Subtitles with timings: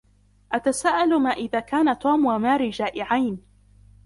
[0.51, 3.41] أتساءل ما إذا كان توم وماري جائعين.